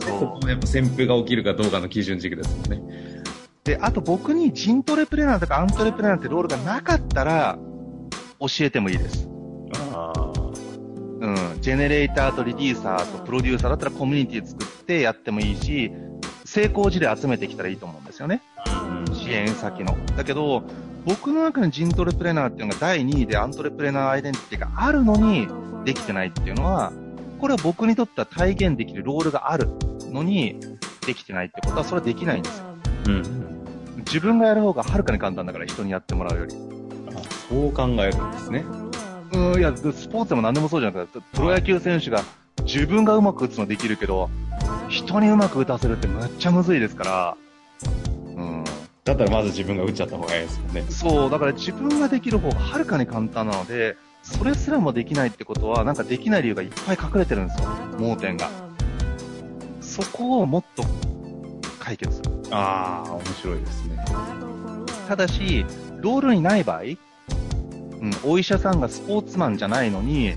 [0.00, 3.22] そこもやっぱ旋風が起きるかどうかの基準軸ですもんね。
[3.64, 7.58] で、あと僕にジントレプレナーとかアントレプレナーってロールがなかったら、
[8.40, 9.28] 教えてもいいです。
[9.94, 10.12] あ
[11.20, 11.36] うん。
[11.60, 15.90] ジェネレーターとリデューサーとプロデューサーだったらコミュニティ作ってやってもいいし、
[16.44, 18.42] 成功事例集めてきたらいいと思うんですよね。
[19.28, 19.96] 支援先の。
[20.16, 20.62] だけど、
[21.04, 25.46] 僕の中にジントレプレナーっていうのが第2位でアントレプレナーアイデンティティがあるのに
[25.84, 26.92] できてないっていうのは、
[27.38, 29.68] これは僕にとっては体現できるロールがある
[30.10, 30.58] のに
[31.06, 32.64] できてないってことはそれはできないんですよ。
[33.08, 33.22] うん。
[33.98, 36.54] 自分がやる方がはるかに簡単だから人にやってもらうより。
[37.14, 38.64] あそう考えるんですね。
[39.32, 42.22] うん、いや、スポーツでも何でもそうじゃなくて、プロ野球選手が
[42.64, 44.30] 自分がうまく打つのできるけど、
[44.88, 47.36] 人にうまく打たせるってむっちゃむずいですから、
[48.02, 48.07] うん。
[49.08, 50.84] だったらまず自分が打っちゃった方がいいですもんね。
[50.90, 57.68] そう、だから自分ができる方がはるかに簡単なので、それすらもできないってことは、なんかできない理由がいっぱい隠れてるんですよ、
[57.98, 58.50] 盲点が。
[59.80, 60.84] そこをもっと
[61.78, 62.30] 解決する。
[62.50, 64.04] ああ、面白いですね。
[65.08, 65.64] ただし、
[65.96, 66.98] ロールにない場合、うん、
[68.24, 70.34] お医者さんがスポーツマンじゃないのに、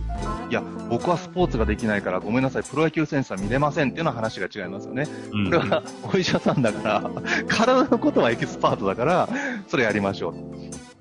[0.52, 5.08] いや、僕はスポーツができないからごめんなさい、プロ野球選手は見れませんっていうのは話が違いますよね。
[5.32, 5.84] うんこれは
[6.14, 7.12] お医者さんだから、
[7.48, 9.30] 体のことはエキスパートだから、
[9.70, 10.36] それやりましょう。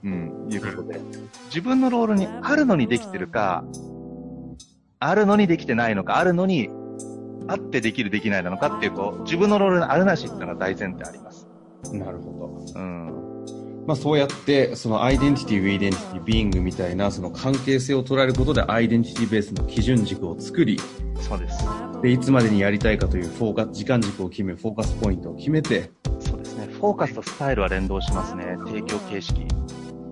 [0.04, 1.00] うん、いうことで。
[1.46, 3.64] 自分のロールにあるのにできてるか、
[5.00, 6.70] あるのにできてないのか、あるのに
[7.48, 11.48] あってできるできないなのかっていう、こう、自分のロールのあるなしっていうのが大前提あります。
[11.92, 12.80] なるほど。
[12.80, 13.29] うん。
[13.86, 20.78] まあそうやって、そのアイデンティティ、ウィーデンティティ、 being みたいな、その関係性を捉えることでアイデンティティベースの基準軸を作り、
[21.20, 21.64] そうです。
[22.02, 25.90] で、いつまでにやりたいかというフォーカス、時間軸を決め、フォーカスポイントを決めて、
[26.20, 26.68] そうですね。
[26.72, 28.56] フォーカスとスタイルは連動しますね。
[28.66, 29.46] 提供形式。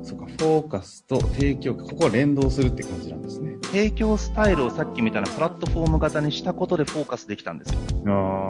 [0.03, 3.57] そうか、フォーカスと提供、ここは連動するって感じなんですね。
[3.63, 7.79] 提供スタイルをさっきみたいなプラットフォーム型にしたことでフォーカスできたんですよ。
[8.07, 8.49] あ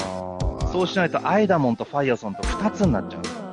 [0.63, 0.69] あ。
[0.69, 3.48] そうしないとアイダモンとファイアソンと2つになっちゃうんですよ。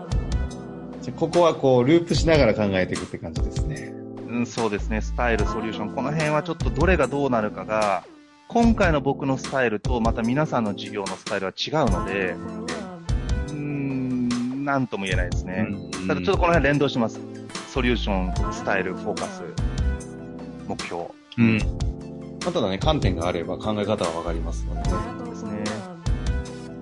[1.05, 3.93] じゃあここはこう、ループしながら考えていくって感じですね。
[4.27, 5.01] うん、そうですね。
[5.01, 5.91] スタイル、ソリューション。
[5.91, 8.03] この辺はちょっとどれがどうなるかが、
[8.47, 12.31] 今回の僕のスタイルとまた皆さんの事業のスタイルは違うので、
[13.49, 15.67] うーん、なんとも言えないですね。
[16.07, 17.19] ただちょっとこの辺連動します。
[17.67, 19.43] ソリューション、スタイル、フォーカス、
[20.67, 21.03] 目標
[21.37, 21.57] うん。
[21.59, 21.65] ま
[22.47, 25.29] あ、ただね、観点があれば考え方はわかりますのでね。
[25.29, 25.74] ですね。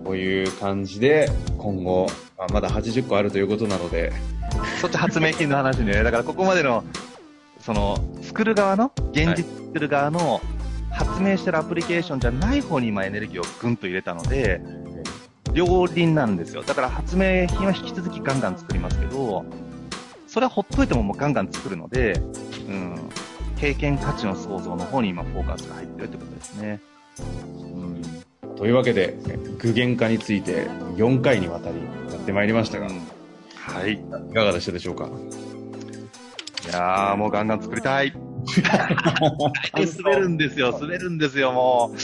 [0.03, 4.11] こういう感じで、今後、まあ、まだ80個あるということなので、
[4.81, 6.03] そっち発明品の話ね。
[6.03, 6.83] だからここまでの、
[7.59, 10.41] その、作る側の、現実作る側の、
[10.91, 14.61] 発明してるアプリケーションじゃない方に今エネルギーをぐんと入れたので、
[15.53, 16.63] 両輪なんですよ。
[16.63, 19.45] だから発明品は引き続きガンガン作りますけど、
[20.27, 22.13] それはほっといてももうガンガン作るので、
[22.67, 22.95] うん、
[23.57, 26.79] 経験価値の創造の方に今フォーカスが入ってるってことですね。
[28.63, 29.17] うん、というわけで、
[29.59, 31.77] 具現化について4回にわたり
[32.11, 33.01] やってまいりましたが、うん、
[33.55, 33.93] はい。
[33.93, 35.05] いかがでしたでしょうか？
[35.05, 38.13] いやー、もうガンガン作りたい。
[40.03, 41.97] 滑るんですよ、滑るんですよ、もう。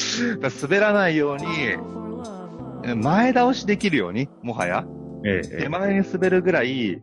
[0.62, 4.86] 滑らないように、前倒しできるように、もはや。
[5.26, 7.02] ええ、手前に滑るぐらい、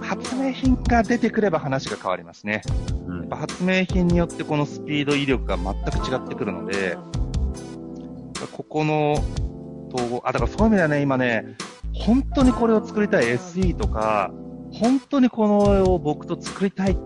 [0.00, 2.62] 発明品が出てくれば話が変わりますね。
[3.08, 6.98] うん、発明品によってこのスピード、威力が全く違ってくるので、
[8.56, 9.12] ここの
[9.94, 11.56] 統合、あ、だからそういう意味ではね、今ね、
[11.92, 14.32] 本当にこれを作りたい SE とか、
[14.72, 16.96] 本当にこのを僕と作りたいっ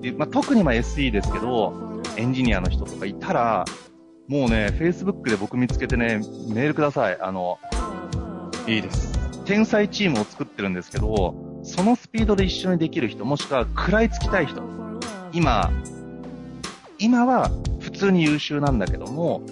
[0.00, 3.64] ていう、まあ、特にまあ SE ですけど、エンジニアの人とかいたら、
[4.26, 7.18] もうね、Facebook で僕見つけてね、メールください。
[7.20, 7.60] あの、
[8.66, 9.12] いいです。
[9.44, 14.60] 天才チームを作ってるんですけど、そのスピードで一緒にできる人、もしくは食らいつきたい人。
[15.32, 15.70] 今、
[16.98, 19.42] 今は普通に優秀なんだけども、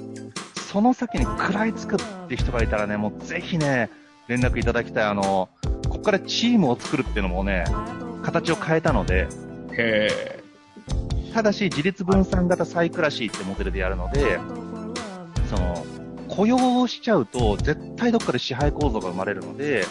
[0.70, 1.98] その先に食らいつくっ
[2.28, 3.88] て人がいたらね、もうぜひね、
[4.26, 5.04] 連絡いただきたい。
[5.04, 5.48] あの、
[5.88, 7.64] ここからチームを作るっていうのもね、
[8.22, 9.28] 形を変えたので、
[9.72, 10.42] へ
[11.32, 14.38] ただし、自立分散型サイクラシーってモデルでやるので、
[15.48, 15.86] その、
[16.28, 19.86] 雇用をしちゃうと、絶対どっかで支配構造が生まれるので、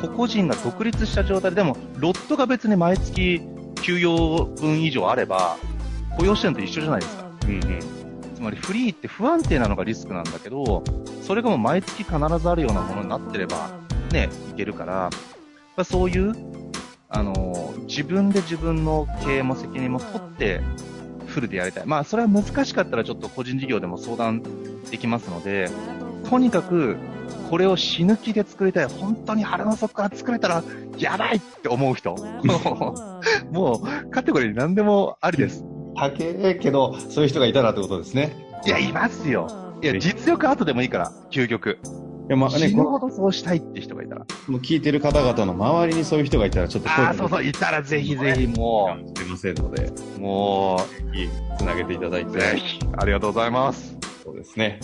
[0.00, 3.42] 個々人が独立した状態で、でも、ロットが別に毎月
[3.82, 5.58] 給与分以上あれば、
[6.16, 7.26] 雇用してるのと一緒じゃないですか。
[7.46, 7.95] うんうん。
[8.36, 10.84] つまりフリーって不安定なのがリスクなんだけど、
[11.22, 13.70] それがもう毎月必ずあるようなものになってれば、
[14.12, 15.10] ね、いけるから、
[15.74, 16.34] まそういう、
[17.08, 20.60] あの、自分で自分の経営も責任も取って、
[21.26, 21.86] フルでやりたい。
[21.86, 24.42] まあ、それは難しかったらちょっと個人事業でも相談
[24.90, 25.70] できますので、
[26.28, 26.98] とにかく、
[27.48, 28.86] これを死ぬ気で作りたい。
[28.86, 30.62] 本当に腹の底から作れたら、
[30.98, 32.14] やばいって思う人。
[33.50, 35.64] もう、カテゴリー何でもありです。
[35.96, 38.36] 高えけど、そういう人がいたらってことですね。
[38.66, 39.48] いや、いますよ。
[39.82, 41.78] いや、実力後でもいいから、究極。
[42.28, 44.26] いや、まあね、死ぬほどそうしたいって人がいたら。
[44.48, 49.18] もう聞いてる方々の周りにそういう人がいたら、ちょっとああ、そうそう、いたらぜひぜひもう。
[49.18, 49.90] すいませんので。
[50.18, 51.28] もう、ぜひ、
[51.58, 52.38] つなげていただいて。
[52.38, 53.96] ぜひ、ありがとうございます。
[54.24, 54.80] そうですね。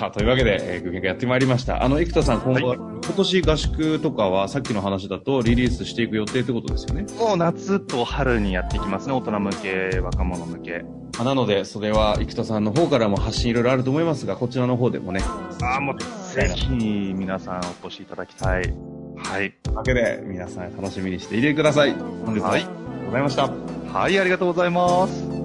[0.00, 1.84] さあ、というわけで、えー、具現化やってまいりました。
[1.84, 7.04] あの、生田さん、今後、はい、今年合宿とかは、さっきの話だとリリースしていく予定ってことですよね？
[7.18, 9.12] もう夏と春にやっていきますね。
[9.12, 10.84] 大人向け、若者向け。
[11.22, 15.20] なので、それは生田さんの方からも発信いろいろあると思いますが、こちらの方でもね。
[15.62, 15.96] ああ、もう、
[16.34, 16.70] ぜひ、
[17.14, 18.72] 皆さんお越しいただきたい。
[19.18, 19.52] はい。
[19.62, 21.92] というわけで、皆さん楽しみにしていてください。
[22.24, 23.50] 本日は、はい、ありがとうございました。
[23.92, 25.39] はい、ありがとうございます。